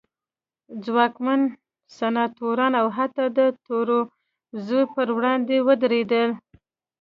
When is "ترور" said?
3.65-4.05